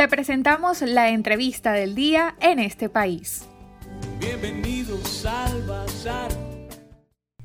Te 0.00 0.08
presentamos 0.08 0.80
la 0.80 1.10
entrevista 1.10 1.72
del 1.72 1.94
día 1.94 2.34
en 2.40 2.58
este 2.58 2.88
país. 2.88 3.46
Bienvenidos 4.18 5.26
al 5.26 5.62
Bazar. 5.64 6.30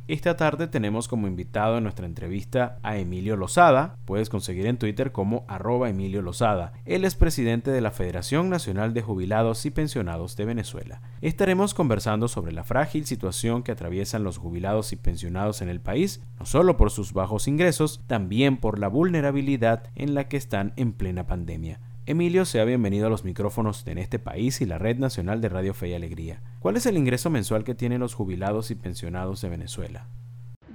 Esta 0.07 0.37
tarde 0.37 0.67
tenemos 0.69 1.09
como 1.09 1.27
invitado 1.27 1.77
en 1.77 1.83
nuestra 1.83 2.05
entrevista 2.05 2.79
a 2.81 2.95
Emilio 2.95 3.35
Lozada, 3.35 3.97
puedes 4.05 4.29
conseguir 4.29 4.67
en 4.67 4.77
Twitter 4.77 5.11
como 5.11 5.43
arroba 5.49 5.89
Emilio 5.89 6.21
Lozada. 6.21 6.71
Él 6.85 7.03
es 7.03 7.15
presidente 7.15 7.71
de 7.71 7.81
la 7.81 7.91
Federación 7.91 8.49
Nacional 8.49 8.93
de 8.93 9.01
Jubilados 9.01 9.65
y 9.65 9.71
Pensionados 9.71 10.37
de 10.37 10.45
Venezuela. 10.45 11.01
Estaremos 11.19 11.73
conversando 11.73 12.29
sobre 12.29 12.53
la 12.53 12.63
frágil 12.63 13.05
situación 13.05 13.63
que 13.63 13.73
atraviesan 13.73 14.23
los 14.23 14.37
jubilados 14.37 14.93
y 14.93 14.95
pensionados 14.95 15.61
en 15.61 15.67
el 15.67 15.81
país, 15.81 16.23
no 16.39 16.45
solo 16.45 16.77
por 16.77 16.89
sus 16.89 17.11
bajos 17.11 17.49
ingresos, 17.49 17.99
también 18.07 18.55
por 18.55 18.79
la 18.79 18.87
vulnerabilidad 18.87 19.91
en 19.95 20.15
la 20.15 20.29
que 20.29 20.37
están 20.37 20.71
en 20.77 20.93
plena 20.93 21.27
pandemia. 21.27 21.81
Emilio 22.07 22.45
sea 22.45 22.65
bienvenido 22.65 23.07
a 23.07 23.09
los 23.09 23.23
micrófonos 23.23 23.83
de 23.83 23.93
En 23.93 23.97
este 23.97 24.19
país 24.19 24.61
y 24.61 24.67
la 24.67 24.77
Red 24.77 24.99
Nacional 24.99 25.41
de 25.41 25.49
Radio 25.49 25.73
Fe 25.73 25.87
y 25.87 25.93
Alegría. 25.95 26.39
¿Cuál 26.59 26.77
es 26.77 26.85
el 26.85 26.97
ingreso 26.97 27.31
mensual 27.31 27.63
que 27.63 27.73
tienen 27.73 27.99
los 27.99 28.13
jubilados 28.13 28.69
y 28.69 28.75
pensionados 28.75 29.41
de 29.41 29.49
Venezuela? 29.49 30.07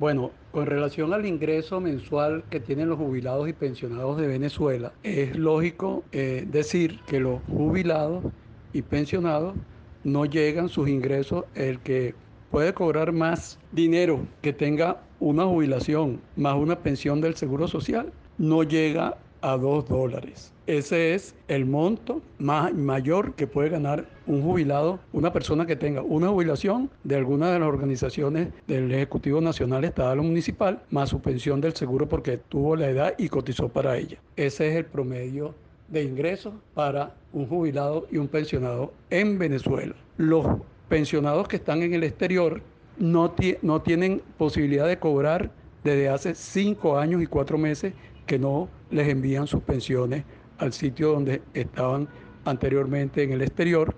Bueno, 0.01 0.33
con 0.51 0.67
relación 0.67 1.15
al 1.15 1.25
ingreso 1.27 1.81
mensual 1.81 2.43
que 2.51 2.59
tienen 2.59 2.89
los 2.89 2.99
jubilados 2.99 3.49
y 3.49 3.53
pensionados 3.53 4.21
de 4.21 4.27
Venezuela, 4.27 4.93
es 5.05 5.37
lógico 5.37 6.03
eh, 6.11 6.49
decir 6.51 6.99
que 7.07 7.21
los 7.21 7.41
jubilados 7.45 8.25
y 8.73 8.83
pensionados 8.83 9.55
no 10.03 10.25
llegan 10.25 10.69
sus 10.69 10.89
ingresos, 10.89 11.45
el 11.55 11.79
que 11.79 12.17
puede 12.51 12.75
cobrar 12.75 13.13
más 13.13 13.61
dinero 13.71 14.27
que 14.43 14.53
tenga 14.53 15.01
una 15.21 15.45
jubilación 15.45 16.21
más 16.35 16.57
una 16.57 16.81
pensión 16.81 17.21
del 17.21 17.37
Seguro 17.37 17.69
Social, 17.69 18.13
no 18.37 18.65
llega 18.65 19.17
a 19.43 19.57
2 19.57 19.89
dólares. 19.89 20.53
Ese 20.67 21.15
es 21.15 21.35
el 21.49 21.67
monto 21.67 22.23
más 22.39 22.73
mayor 22.73 23.35
que 23.35 23.47
puede 23.47 23.71
ganar 23.71 24.07
un 24.27 24.43
jubilado, 24.43 25.01
una 25.13 25.33
persona 25.33 25.67
que 25.67 25.75
tenga 25.75 26.03
una 26.03 26.29
jubilación 26.29 26.91
de 27.03 27.17
alguna 27.17 27.51
de 27.51 27.59
las 27.59 27.69
organizaciones 27.69 28.49
del 28.69 28.93
Ejecutivo 28.93 29.41
Nacional, 29.41 29.85
Estatal 29.85 30.21
o 30.21 30.23
Municipal, 30.23 30.81
más 30.91 31.09
su 31.09 31.21
pensión 31.21 31.61
del 31.61 31.75
seguro 31.75 32.09
porque 32.09 32.39
tuvo 32.39 32.77
la 32.77 32.89
edad 32.89 33.15
y 33.19 33.29
cotizó 33.29 33.69
para 33.69 33.97
ella. 33.97 34.19
Ese 34.37 34.69
es 34.69 34.77
el 34.77 34.85
promedio 34.85 35.55
de 35.89 36.05
ingresos 36.05 36.55
para 36.75 37.15
un 37.33 37.49
jubilado 37.49 38.07
y 38.11 38.19
un 38.19 38.29
pensionado 38.29 38.93
en 39.11 39.39
Venezuela. 39.39 39.95
Los 40.17 40.47
pensionados 40.89 41.49
que 41.49 41.57
están 41.57 41.83
en 41.83 41.95
el 41.95 42.05
exterior 42.05 42.63
no, 42.97 43.35
no 43.63 43.83
tienen 43.83 44.23
posibilidad 44.39 44.87
de 44.87 44.99
cobrar 44.99 45.51
desde 45.83 46.09
hace 46.09 46.35
cinco 46.35 46.99
años 46.99 47.23
y 47.23 47.27
cuatro 47.27 47.59
meses 47.59 47.95
que 48.31 48.39
no 48.39 48.69
les 48.93 49.09
envían 49.09 49.49
sus 49.49 49.61
pensiones 49.61 50.23
al 50.59 50.73
sitio 50.73 51.11
donde 51.11 51.43
estaban 51.53 52.07
anteriormente 52.45 53.25
en 53.25 53.33
el 53.33 53.43
exterior, 53.43 53.97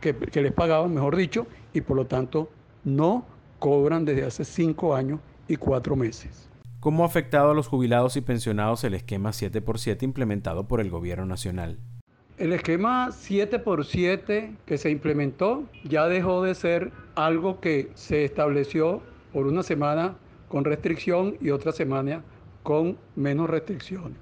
que, 0.00 0.14
les 0.40 0.52
pagaban, 0.52 0.94
mejor 0.94 1.16
dicho, 1.16 1.48
y 1.74 1.80
por 1.80 1.96
lo 1.96 2.06
tanto 2.06 2.48
no 2.84 3.26
cobran 3.58 4.04
desde 4.04 4.24
hace 4.24 4.44
cinco 4.44 4.94
años 4.94 5.18
y 5.48 5.56
cuatro 5.56 5.96
meses. 5.96 6.48
¿Cómo 6.78 7.02
ha 7.02 7.08
afectado 7.08 7.50
a 7.50 7.54
los 7.54 7.66
jubilados 7.66 8.16
y 8.16 8.20
pensionados 8.20 8.84
el 8.84 8.94
esquema 8.94 9.30
7x7 9.30 10.04
implementado 10.04 10.68
por 10.68 10.80
el 10.80 10.88
gobierno 10.88 11.26
nacional? 11.26 11.80
El 12.38 12.52
esquema 12.52 13.08
7x7 13.08 14.58
que 14.64 14.78
se 14.78 14.90
implementó 14.92 15.64
ya 15.82 16.06
dejó 16.06 16.44
de 16.44 16.54
ser 16.54 16.92
algo 17.16 17.58
que 17.58 17.90
se 17.94 18.24
estableció 18.24 19.02
por 19.32 19.48
una 19.48 19.64
semana 19.64 20.14
con 20.46 20.64
restricción 20.64 21.36
y 21.40 21.50
otra 21.50 21.72
semana 21.72 22.22
con 22.62 22.98
menos 23.16 23.50
restricciones. 23.50 24.18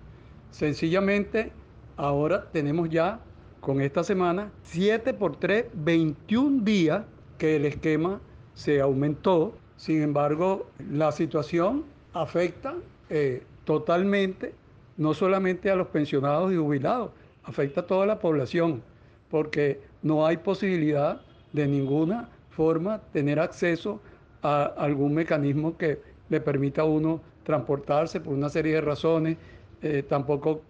Sencillamente, 0.50 1.52
ahora 1.96 2.50
tenemos 2.50 2.88
ya 2.90 3.20
con 3.60 3.80
esta 3.80 4.02
semana 4.02 4.50
7 4.62 5.14
por 5.14 5.36
3, 5.36 5.66
21 5.74 6.64
días 6.64 7.04
que 7.38 7.56
el 7.56 7.66
esquema 7.66 8.20
se 8.54 8.80
aumentó. 8.80 9.54
Sin 9.76 10.02
embargo, 10.02 10.68
la 10.90 11.12
situación 11.12 11.84
afecta 12.12 12.74
eh, 13.08 13.42
totalmente, 13.64 14.54
no 14.96 15.14
solamente 15.14 15.70
a 15.70 15.76
los 15.76 15.88
pensionados 15.88 16.52
y 16.52 16.56
jubilados, 16.56 17.10
afecta 17.44 17.82
a 17.82 17.86
toda 17.86 18.06
la 18.06 18.18
población, 18.18 18.82
porque 19.30 19.80
no 20.02 20.26
hay 20.26 20.38
posibilidad 20.38 21.20
de 21.52 21.66
ninguna 21.66 22.28
forma 22.50 23.00
tener 23.12 23.40
acceso 23.40 24.00
a 24.42 24.64
algún 24.64 25.14
mecanismo 25.14 25.76
que 25.76 26.00
le 26.28 26.40
permita 26.40 26.82
a 26.82 26.84
uno 26.84 27.20
transportarse 27.44 28.20
por 28.20 28.34
una 28.34 28.48
serie 28.48 28.74
de 28.74 28.80
razones, 28.80 29.36
eh, 29.82 30.04
tampoco 30.06 30.62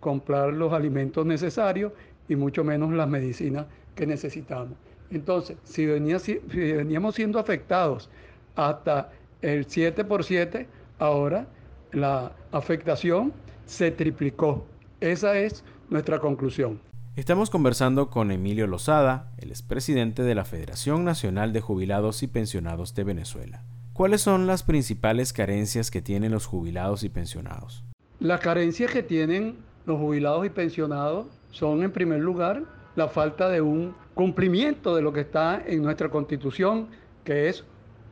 comprar 0.00 0.52
los 0.52 0.72
alimentos 0.72 1.26
necesarios 1.26 1.92
y 2.28 2.36
mucho 2.36 2.62
menos 2.64 2.92
las 2.92 3.08
medicinas 3.08 3.66
que 3.94 4.06
necesitamos. 4.06 4.74
Entonces, 5.10 5.58
si, 5.64 5.86
si 6.18 6.40
veníamos 6.72 7.14
siendo 7.14 7.38
afectados 7.38 8.08
hasta 8.54 9.10
el 9.42 9.66
7 9.66 10.04
por 10.04 10.24
7, 10.24 10.66
ahora 10.98 11.46
la 11.92 12.32
afectación 12.52 13.32
se 13.66 13.90
triplicó. 13.90 14.64
Esa 15.00 15.36
es 15.36 15.64
nuestra 15.90 16.20
conclusión. 16.20 16.80
Estamos 17.16 17.50
conversando 17.50 18.08
con 18.08 18.30
Emilio 18.30 18.66
Lozada, 18.66 19.32
el 19.38 19.50
expresidente 19.50 20.22
de 20.22 20.34
la 20.34 20.46
Federación 20.46 21.04
Nacional 21.04 21.52
de 21.52 21.60
Jubilados 21.60 22.22
y 22.22 22.26
Pensionados 22.26 22.94
de 22.94 23.04
Venezuela. 23.04 23.62
¿Cuáles 23.92 24.22
son 24.22 24.46
las 24.46 24.62
principales 24.62 25.34
carencias 25.34 25.90
que 25.90 26.00
tienen 26.00 26.32
los 26.32 26.46
jubilados 26.46 27.04
y 27.04 27.10
pensionados? 27.10 27.84
Las 28.20 28.40
carencias 28.40 28.90
que 28.90 29.02
tienen 29.02 29.58
los 29.84 29.98
jubilados 29.98 30.46
y 30.46 30.50
pensionados 30.50 31.26
son, 31.50 31.82
en 31.82 31.92
primer 31.92 32.20
lugar, 32.20 32.64
la 32.96 33.08
falta 33.08 33.50
de 33.50 33.60
un 33.60 33.94
cumplimiento 34.14 34.96
de 34.96 35.02
lo 35.02 35.12
que 35.12 35.20
está 35.20 35.62
en 35.66 35.82
nuestra 35.82 36.08
constitución, 36.08 36.88
que 37.22 37.50
es 37.50 37.64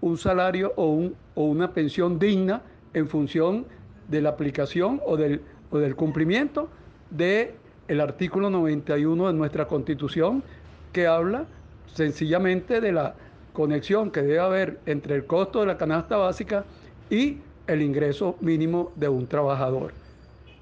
un 0.02 0.18
salario 0.18 0.74
o, 0.76 0.90
un, 0.90 1.14
o 1.34 1.44
una 1.44 1.72
pensión 1.72 2.18
digna 2.18 2.60
en 2.92 3.08
función 3.08 3.64
de 4.08 4.20
la 4.20 4.28
aplicación 4.30 5.00
o 5.06 5.16
del, 5.16 5.40
o 5.70 5.78
del 5.78 5.96
cumplimiento 5.96 6.68
del 7.08 7.52
el 7.88 8.00
artículo 8.02 8.50
91 8.50 9.28
de 9.28 9.32
nuestra 9.32 9.66
constitución, 9.66 10.44
que 10.92 11.06
habla 11.06 11.46
sencillamente 11.86 12.82
de 12.82 12.92
la 12.92 13.14
conexión 13.52 14.10
que 14.10 14.22
debe 14.22 14.38
haber 14.38 14.80
entre 14.86 15.14
el 15.14 15.26
costo 15.26 15.60
de 15.60 15.66
la 15.66 15.76
canasta 15.76 16.16
básica 16.16 16.64
y 17.08 17.38
el 17.66 17.82
ingreso 17.82 18.36
mínimo 18.40 18.92
de 18.96 19.08
un 19.08 19.26
trabajador. 19.26 19.92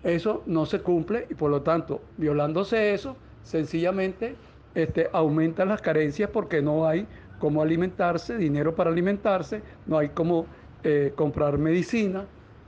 Eso 0.03 0.43
no 0.47 0.66
se 0.66 0.81
cumple 0.81 1.26
y 1.31 1.34
por 1.34 1.50
lo 1.50 1.62
tanto, 1.62 2.00
violándose 2.16 2.94
eso, 2.94 3.16
sencillamente 3.43 4.37
este, 4.75 5.09
aumentan 5.12 5.69
las 5.69 5.82
carencias 5.82 6.31
porque 6.31 6.62
no 6.62 6.87
hay 6.87 7.06
cómo 7.38 7.62
alimentarse, 7.62 8.37
dinero 8.37 8.75
para 8.75 8.91
alimentarse, 8.91 9.62
no 9.87 9.99
hay 9.99 10.10
cómo 10.10 10.47
eh, 10.84 11.12
comprar 11.15 11.59
medicina, 11.59 12.25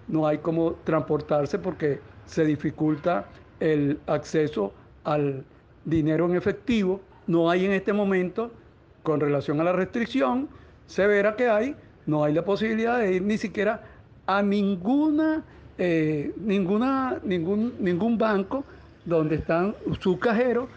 no 0.08 0.26
hay 0.26 0.38
cómo 0.38 0.74
transportarse 0.84 1.58
porque 1.58 2.00
se 2.26 2.44
dificulta 2.44 3.26
el 3.60 3.98
acceso 4.06 4.72
al 5.04 5.44
dinero 5.84 6.26
en 6.26 6.36
efectivo, 6.36 7.00
no 7.26 7.50
hay 7.50 7.66
en 7.66 7.72
este 7.72 7.92
momento 7.92 8.50
con 9.02 9.20
relación 9.20 9.60
a 9.60 9.64
la 9.64 9.72
restricción 9.72 10.48
severa 10.86 11.36
que 11.36 11.48
hay, 11.48 11.76
no 12.06 12.24
hay 12.24 12.34
la 12.34 12.44
posibilidad 12.44 12.98
de 12.98 13.14
ir 13.14 13.22
ni 13.22 13.38
siquiera 13.38 13.82
a 14.26 14.42
ninguna, 14.42 15.44
eh, 15.78 16.32
ninguna, 16.36 17.18
ningún, 17.24 17.74
ningún 17.78 18.18
banco 18.18 18.64
donde 19.04 19.36
están 19.36 19.74
su 20.00 20.18
cajero 20.18 20.68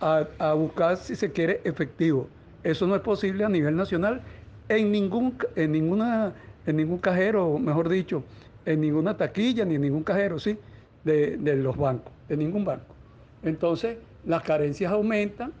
a, 0.00 0.52
buscar 0.54 0.96
si 0.96 1.14
se 1.14 1.30
quiere 1.30 1.60
efectivo. 1.64 2.28
Eso 2.64 2.86
no 2.86 2.96
es 2.96 3.02
posible 3.02 3.44
a 3.44 3.48
nivel 3.48 3.76
nacional 3.76 4.20
en 4.68 4.90
ningún, 4.90 5.36
en 5.54 5.72
ninguna, 5.72 6.32
en 6.66 6.76
ningún 6.76 6.98
cajero, 6.98 7.58
mejor 7.58 7.88
dicho, 7.88 8.24
en 8.64 8.80
ninguna 8.80 9.16
taquilla 9.16 9.64
ni 9.64 9.76
en 9.76 9.82
ningún 9.82 10.02
cajero, 10.02 10.38
sí, 10.38 10.58
de, 11.04 11.36
de 11.36 11.56
los 11.56 11.76
bancos, 11.76 12.12
de 12.28 12.36
ningún 12.36 12.64
banco. 12.64 12.94
Entonces, 13.42 13.98
las 14.24 14.42
carencias 14.42 14.92
aumentan 14.92 15.52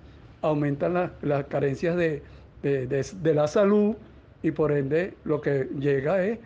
aumentan 0.42 1.12
las 1.22 1.44
carencias 1.46 1.96
de, 1.96 2.22
la 3.24 3.48
salud 3.48 3.94
y 4.42 4.50
por 4.50 4.72
ende 4.72 5.14
lo 5.24 5.40
que 5.40 5.68
llega 5.78 6.24
es 6.24 6.38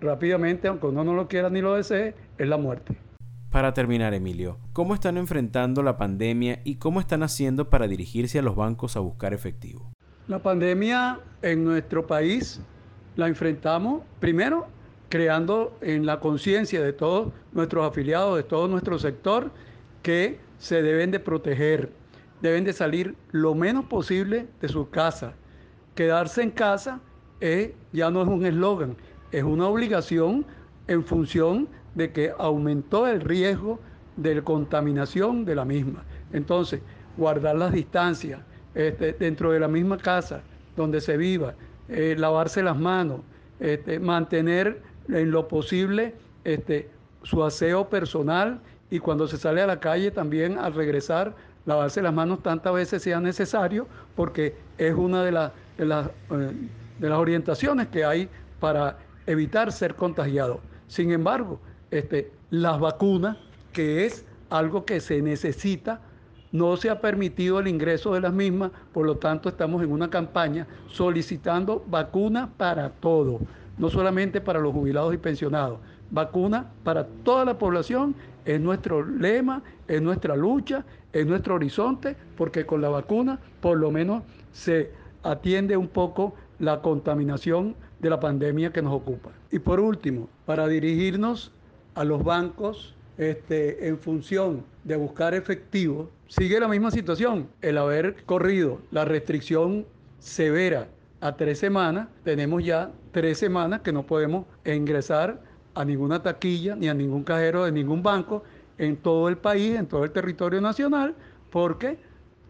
rápidamente, 0.00 0.68
aunque 0.68 0.86
uno 0.86 1.04
no 1.04 1.14
lo 1.14 1.28
quiera 1.28 1.48
ni 1.48 1.60
lo 1.60 1.74
desee, 1.74 2.14
es 2.38 2.48
la 2.48 2.56
muerte. 2.56 2.96
Para 3.50 3.74
terminar, 3.74 4.14
Emilio, 4.14 4.58
¿cómo 4.72 4.94
están 4.94 5.18
enfrentando 5.18 5.82
la 5.82 5.98
pandemia 5.98 6.60
y 6.64 6.76
cómo 6.76 7.00
están 7.00 7.22
haciendo 7.22 7.68
para 7.68 7.86
dirigirse 7.86 8.38
a 8.38 8.42
los 8.42 8.56
bancos 8.56 8.96
a 8.96 9.00
buscar 9.00 9.34
efectivo? 9.34 9.92
La 10.26 10.38
pandemia 10.38 11.20
en 11.42 11.62
nuestro 11.62 12.06
país 12.06 12.60
la 13.16 13.28
enfrentamos 13.28 14.02
primero 14.20 14.66
creando 15.10 15.76
en 15.82 16.06
la 16.06 16.20
conciencia 16.20 16.82
de 16.82 16.94
todos 16.94 17.34
nuestros 17.52 17.86
afiliados, 17.86 18.34
de 18.34 18.44
todo 18.44 18.66
nuestro 18.66 18.98
sector, 18.98 19.50
que 20.02 20.38
se 20.56 20.80
deben 20.80 21.10
de 21.10 21.20
proteger 21.20 21.92
deben 22.42 22.64
de 22.64 22.72
salir 22.72 23.14
lo 23.30 23.54
menos 23.54 23.86
posible 23.86 24.46
de 24.60 24.68
su 24.68 24.90
casa. 24.90 25.32
Quedarse 25.94 26.42
en 26.42 26.50
casa 26.50 27.00
ya 27.92 28.10
no 28.10 28.22
es 28.22 28.28
un 28.28 28.44
eslogan, 28.46 28.96
es 29.32 29.42
una 29.42 29.66
obligación 29.66 30.44
en 30.86 31.02
función 31.04 31.68
de 31.94 32.12
que 32.12 32.32
aumentó 32.38 33.06
el 33.08 33.20
riesgo 33.20 33.80
de 34.16 34.42
contaminación 34.42 35.44
de 35.44 35.54
la 35.54 35.64
misma. 35.64 36.04
Entonces, 36.32 36.80
guardar 37.16 37.56
las 37.56 37.72
distancias 37.72 38.40
este, 38.74 39.12
dentro 39.12 39.52
de 39.52 39.60
la 39.60 39.68
misma 39.68 39.98
casa 39.98 40.42
donde 40.76 41.00
se 41.00 41.16
viva, 41.16 41.54
eh, 41.88 42.14
lavarse 42.18 42.62
las 42.62 42.78
manos, 42.78 43.20
este, 43.60 43.98
mantener 43.98 44.82
en 45.08 45.30
lo 45.30 45.48
posible 45.48 46.14
este, 46.44 46.88
su 47.22 47.44
aseo 47.44 47.88
personal 47.88 48.60
y 48.90 48.98
cuando 48.98 49.26
se 49.26 49.36
sale 49.36 49.60
a 49.62 49.66
la 49.66 49.80
calle 49.80 50.10
también 50.10 50.58
al 50.58 50.74
regresar 50.74 51.34
lavarse 51.66 52.02
las 52.02 52.12
manos 52.12 52.42
tantas 52.42 52.72
veces 52.74 53.02
sea 53.02 53.20
necesario 53.20 53.86
porque 54.16 54.56
es 54.78 54.94
una 54.94 55.22
de, 55.22 55.32
las 55.32 55.52
de, 55.78 55.84
las, 55.86 56.06
eh, 56.30 56.52
de 56.98 57.08
las 57.08 57.18
orientaciones 57.18 57.88
que 57.88 58.04
hay 58.04 58.28
para 58.60 58.98
evitar 59.26 59.72
ser 59.72 59.94
contagiado. 59.94 60.60
Sin 60.88 61.10
embargo, 61.12 61.60
este, 61.90 62.32
las 62.50 62.78
vacunas, 62.80 63.36
que 63.72 64.04
es 64.04 64.24
algo 64.50 64.84
que 64.84 65.00
se 65.00 65.22
necesita, 65.22 66.00
no 66.52 66.76
se 66.76 66.90
ha 66.90 67.00
permitido 67.00 67.58
el 67.60 67.68
ingreso 67.68 68.12
de 68.12 68.20
las 68.20 68.32
mismas, 68.32 68.70
por 68.92 69.06
lo 69.06 69.16
tanto 69.16 69.48
estamos 69.48 69.82
en 69.82 69.90
una 69.90 70.10
campaña 70.10 70.66
solicitando 70.86 71.82
vacunas 71.88 72.50
para 72.58 72.90
todo, 72.90 73.40
no 73.78 73.88
solamente 73.88 74.40
para 74.40 74.60
los 74.60 74.72
jubilados 74.72 75.14
y 75.14 75.16
pensionados, 75.16 75.78
vacuna 76.12 76.70
para 76.84 77.06
toda 77.24 77.44
la 77.44 77.58
población 77.58 78.14
es 78.44 78.60
nuestro 78.60 79.04
lema, 79.04 79.62
es 79.88 80.00
nuestra 80.00 80.36
lucha, 80.36 80.84
es 81.12 81.26
nuestro 81.26 81.56
horizonte, 81.56 82.16
porque 82.36 82.64
con 82.64 82.80
la 82.80 82.88
vacuna 82.88 83.40
por 83.60 83.78
lo 83.78 83.90
menos 83.90 84.22
se 84.52 84.90
atiende 85.22 85.76
un 85.76 85.88
poco 85.88 86.34
la 86.58 86.80
contaminación 86.80 87.74
de 88.00 88.10
la 88.10 88.20
pandemia 88.20 88.72
que 88.72 88.82
nos 88.82 88.92
ocupa. 88.94 89.30
Y 89.50 89.58
por 89.58 89.80
último, 89.80 90.28
para 90.46 90.68
dirigirnos 90.68 91.52
a 91.94 92.04
los 92.04 92.22
bancos 92.22 92.94
este, 93.18 93.88
en 93.88 93.98
función 93.98 94.64
de 94.84 94.96
buscar 94.96 95.34
efectivo, 95.34 96.10
sigue 96.28 96.58
la 96.60 96.68
misma 96.68 96.90
situación. 96.90 97.48
El 97.60 97.78
haber 97.78 98.24
corrido 98.24 98.80
la 98.90 99.04
restricción 99.04 99.86
severa 100.18 100.88
a 101.20 101.36
tres 101.36 101.58
semanas, 101.58 102.08
tenemos 102.24 102.64
ya 102.64 102.90
tres 103.12 103.38
semanas 103.38 103.82
que 103.82 103.92
no 103.92 104.04
podemos 104.04 104.46
ingresar 104.64 105.40
a 105.74 105.84
ninguna 105.84 106.22
taquilla 106.22 106.76
ni 106.76 106.88
a 106.88 106.94
ningún 106.94 107.24
cajero 107.24 107.64
de 107.64 107.72
ningún 107.72 108.02
banco 108.02 108.42
en 108.78 108.96
todo 108.96 109.28
el 109.28 109.36
país, 109.36 109.76
en 109.76 109.86
todo 109.86 110.04
el 110.04 110.10
territorio 110.10 110.60
nacional, 110.60 111.14
porque 111.50 111.98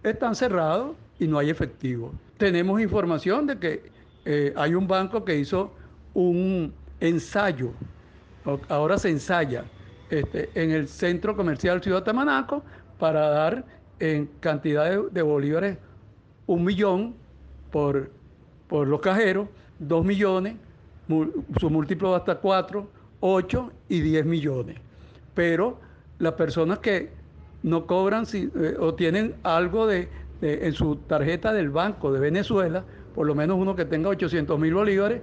están 0.03 0.35
cerrados 0.35 0.97
y 1.19 1.27
no 1.27 1.39
hay 1.39 1.51
efectivo. 1.51 2.13
Tenemos 2.39 2.81
información 2.81 3.47
de 3.47 3.59
que 3.59 3.91
eh, 4.25 4.53
hay 4.57 4.75
un 4.75 4.87
banco 4.87 5.25
que 5.25 5.37
hizo 5.37 5.73
un 6.15 6.73
ensayo, 7.01 7.73
ahora 8.69 8.99
se 8.99 9.11
ensaya, 9.11 9.65
este, 10.11 10.51
en 10.55 10.71
el 10.71 10.89
centro 10.89 11.37
comercial 11.37 11.83
Ciudad 11.83 12.03
Tamanaco 12.03 12.63
para 12.99 13.29
dar 13.31 13.65
en 13.99 14.29
cantidad 14.41 15.03
de, 15.11 15.23
bolívares 15.23 15.79
un 16.47 16.65
millón 16.65 17.15
por, 17.71 18.11
por 18.69 18.87
los 18.87 19.01
cajeros, 19.01 19.49
dos 19.79 20.05
millones, 20.05 20.57
su 21.59 21.71
múltiplo 21.71 22.15
hasta 22.15 22.37
cuatro, 22.37 22.89
8 23.23 23.73
y 23.89 24.01
10 24.01 24.27
millones. 24.27 24.77
Pero 25.35 25.79
las 26.19 26.35
personas 26.35 26.81
que 26.81 27.11
no 27.63 27.87
cobran 27.87 28.27
eh, 28.35 28.77
o 28.79 28.95
tienen 28.95 29.37
algo 29.45 29.87
de, 29.87 30.09
en 30.43 30.73
su 30.73 30.97
tarjeta 30.97 31.53
del 31.53 31.71
Banco 31.71 32.13
de 32.13 32.21
Venezuela, 32.21 32.85
por 33.15 33.27
lo 33.27 33.35
menos 33.35 33.59
uno 33.59 33.77
que 33.77 33.85
tenga 33.85 34.09
800 34.09 34.59
mil 34.59 34.75
bolívares, 34.75 35.23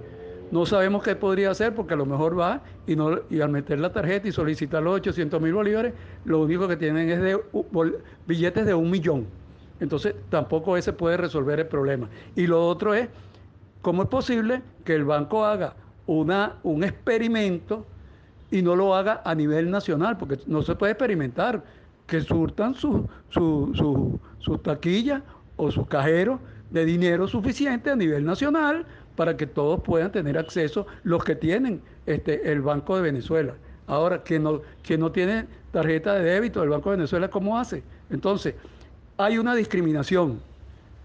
no 0.50 0.66
sabemos 0.66 1.02
qué 1.02 1.14
podría 1.14 1.50
hacer 1.50 1.74
porque 1.74 1.94
a 1.94 1.96
lo 1.96 2.06
mejor 2.06 2.38
va 2.38 2.62
y, 2.86 2.96
no, 2.96 3.20
y 3.28 3.40
al 3.40 3.50
meter 3.50 3.78
la 3.78 3.92
tarjeta 3.92 4.26
y 4.28 4.32
solicitar 4.32 4.82
los 4.82 4.96
800 4.96 5.40
mil 5.40 5.52
bolívares, 5.52 5.92
lo 6.24 6.40
único 6.40 6.66
que 6.66 6.76
tienen 6.76 7.08
es 7.10 7.20
de, 7.20 7.38
billetes 8.26 8.66
de 8.66 8.74
un 8.74 8.90
millón. 8.90 9.26
Entonces 9.78 10.14
tampoco 10.30 10.76
ese 10.76 10.94
puede 10.94 11.18
resolver 11.18 11.60
el 11.60 11.66
problema. 11.66 12.08
Y 12.34 12.46
lo 12.46 12.66
otro 12.66 12.94
es, 12.94 13.08
¿cómo 13.82 14.04
es 14.04 14.08
posible 14.08 14.62
que 14.84 14.94
el 14.94 15.04
banco 15.04 15.44
haga 15.44 15.74
una, 16.10 16.56
un 16.64 16.82
experimento 16.82 17.86
y 18.50 18.62
no 18.62 18.74
lo 18.74 18.96
haga 18.96 19.22
a 19.24 19.32
nivel 19.32 19.70
nacional, 19.70 20.18
porque 20.18 20.40
no 20.46 20.60
se 20.62 20.74
puede 20.74 20.92
experimentar, 20.92 21.62
que 22.08 22.20
surtan 22.20 22.74
sus 22.74 23.02
su, 23.28 24.18
su, 24.40 24.58
taquillas 24.58 25.22
o 25.56 25.70
sus 25.70 25.86
cajeros 25.86 26.40
de 26.70 26.84
dinero 26.84 27.28
suficiente 27.28 27.90
a 27.90 27.94
nivel 27.96 28.24
nacional 28.24 28.84
para 29.14 29.36
que 29.36 29.46
todos 29.46 29.82
puedan 29.82 30.10
tener 30.10 30.36
acceso, 30.36 30.84
los 31.04 31.22
que 31.22 31.36
tienen 31.36 31.80
este, 32.06 32.50
el 32.50 32.60
Banco 32.60 32.96
de 32.96 33.02
Venezuela. 33.02 33.54
Ahora, 33.86 34.24
que 34.24 34.40
no, 34.40 34.62
que 34.82 34.98
no 34.98 35.12
tiene 35.12 35.46
tarjeta 35.70 36.14
de 36.14 36.22
débito 36.24 36.60
del 36.60 36.70
Banco 36.70 36.90
de 36.90 36.96
Venezuela, 36.96 37.28
¿cómo 37.28 37.56
hace? 37.56 37.84
Entonces, 38.10 38.56
hay 39.16 39.38
una 39.38 39.54
discriminación. 39.54 40.40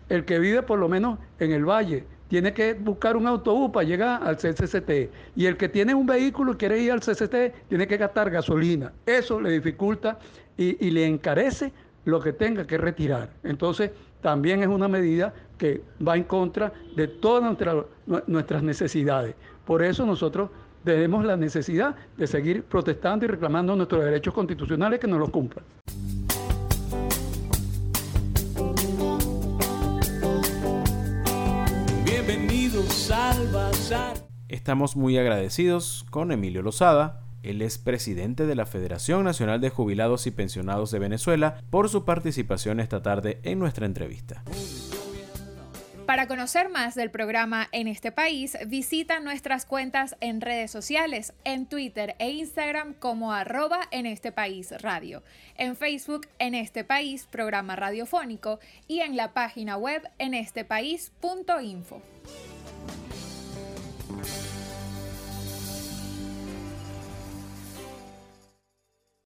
El 0.09 0.25
que 0.25 0.39
vive 0.39 0.63
por 0.63 0.79
lo 0.79 0.89
menos 0.89 1.19
en 1.39 1.51
el 1.51 1.63
valle 1.63 2.05
tiene 2.35 2.53
que 2.53 2.73
buscar 2.73 3.15
un 3.15 3.27
autobús 3.27 3.71
para 3.71 3.85
llegar 3.85 4.21
al 4.21 4.35
CCCT. 4.35 5.09
Y 5.37 5.45
el 5.45 5.55
que 5.55 5.69
tiene 5.69 5.95
un 5.95 6.05
vehículo 6.05 6.51
y 6.51 6.55
quiere 6.55 6.77
ir 6.79 6.91
al 6.91 6.99
CCT 6.99 7.69
tiene 7.69 7.87
que 7.87 7.95
gastar 7.95 8.29
gasolina. 8.29 8.91
Eso 9.05 9.39
le 9.39 9.51
dificulta 9.51 10.19
y, 10.57 10.73
le 10.91 11.05
encarece 11.05 11.71
lo 12.03 12.19
que 12.19 12.33
tenga 12.33 12.67
que 12.67 12.77
retirar. 12.77 13.29
Entonces, 13.41 13.91
también 14.21 14.61
es 14.61 14.67
una 14.67 14.89
medida 14.89 15.33
que 15.57 15.81
va 16.05 16.17
en 16.17 16.25
contra 16.25 16.73
de 16.97 17.07
todas 17.07 17.57
nuestras 18.27 18.63
necesidades. 18.63 19.33
Por 19.63 19.81
eso 19.81 20.05
nosotros 20.05 20.49
tenemos 20.83 21.23
la 21.23 21.37
necesidad 21.37 21.95
de 22.17 22.27
seguir 22.27 22.63
protestando 22.63 23.23
y 23.23 23.29
reclamando 23.29 23.77
nuestros 23.77 24.03
derechos 24.03 24.33
constitucionales 24.33 24.99
que 24.99 25.07
nos 25.07 25.19
los 25.19 25.29
cumplan. 25.29 25.63
Estamos 34.47 34.95
muy 34.95 35.17
agradecidos 35.17 36.05
con 36.09 36.31
Emilio 36.31 36.63
Lozada, 36.63 37.21
él 37.43 37.61
es 37.61 37.77
presidente 37.77 38.47
de 38.47 38.55
la 38.55 38.65
Federación 38.65 39.23
Nacional 39.23 39.61
de 39.61 39.69
Jubilados 39.69 40.25
y 40.25 40.31
Pensionados 40.31 40.89
de 40.89 40.97
Venezuela, 40.97 41.61
por 41.69 41.89
su 41.89 42.03
participación 42.03 42.79
esta 42.79 43.03
tarde 43.03 43.39
en 43.43 43.59
nuestra 43.59 43.85
entrevista. 43.85 44.43
Para 46.07 46.27
conocer 46.27 46.69
más 46.69 46.95
del 46.95 47.11
programa 47.11 47.67
en 47.71 47.87
este 47.87 48.11
país, 48.11 48.57
visita 48.67 49.19
nuestras 49.19 49.65
cuentas 49.65 50.15
en 50.19 50.41
redes 50.41 50.71
sociales, 50.71 51.33
en 51.43 51.67
Twitter 51.67 52.15
e 52.17 52.31
Instagram 52.31 52.93
como 52.93 53.33
arroba 53.33 53.81
en 53.91 54.07
este 54.07 54.31
país 54.31 54.71
radio, 54.81 55.21
en 55.57 55.75
Facebook 55.75 56.27
en 56.39 56.55
este 56.55 56.83
país 56.83 57.27
programa 57.29 57.75
radiofónico 57.75 58.59
y 58.87 59.01
en 59.01 59.15
la 59.15 59.33
página 59.33 59.77
web 59.77 60.01
en 60.17 60.33
estepaís.info. 60.33 62.01